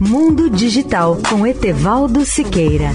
[0.00, 2.92] Mundo Digital com Etevaldo Siqueira.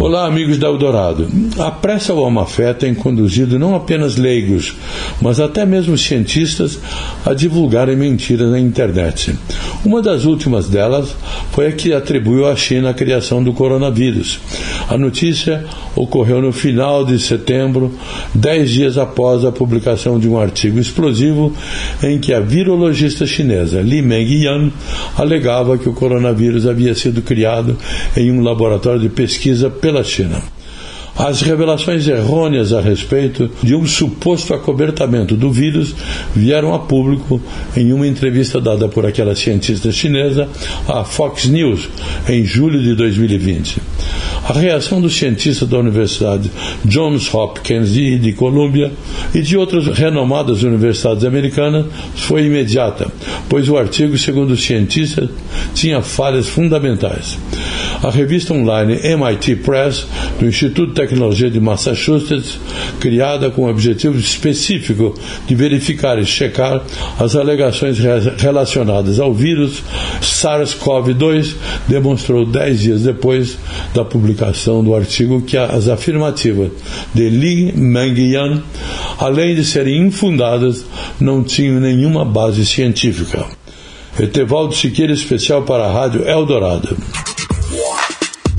[0.00, 1.28] Olá, amigos da Eldorado.
[1.58, 4.74] A pressa ou a má fé tem conduzido não apenas leigos,
[5.20, 6.78] mas até mesmo cientistas
[7.26, 9.38] a divulgarem mentiras na internet.
[9.84, 11.14] Uma das últimas delas
[11.52, 14.40] foi a que atribuiu à China a criação do coronavírus.
[14.88, 15.64] A notícia
[15.94, 17.94] ocorreu no final de setembro,
[18.34, 21.54] dez dias após a publicação de um artigo explosivo
[22.02, 24.72] em que a virologista chinesa Li Mengyan
[25.16, 27.76] alegava que o coronavírus havia sido criado
[28.16, 30.42] em um laboratório de pesquisa pela pela China.
[31.16, 35.94] As revelações errôneas a respeito de um suposto acobertamento do vírus
[36.34, 37.40] vieram a público
[37.76, 40.48] em uma entrevista dada por aquela cientista chinesa
[40.88, 41.88] à Fox News
[42.28, 43.80] em julho de 2020.
[44.48, 46.50] A reação dos cientistas da Universidade
[46.84, 48.90] Johns Hopkins e de Columbia
[49.32, 53.06] e de outras renomadas universidades americanas foi imediata,
[53.48, 55.30] pois o artigo, segundo os cientistas,
[55.74, 57.38] tinha falhas fundamentais.
[58.02, 60.06] A revista online MIT Press,
[60.38, 62.58] do Instituto de Tecnologia de Massachusetts,
[63.00, 65.14] criada com o objetivo específico
[65.46, 66.82] de verificar e checar
[67.18, 67.98] as alegações
[68.38, 69.82] relacionadas ao vírus
[70.20, 71.54] SARS-CoV-2,
[71.88, 73.56] demonstrou dez dias depois
[73.94, 76.70] da publicação do artigo que as afirmativas
[77.14, 78.62] de Li Mengyan,
[79.18, 80.84] além de serem infundadas,
[81.20, 83.46] não tinham nenhuma base científica.
[84.18, 86.96] Etevaldo Siqueira, especial para a Rádio Eldorado.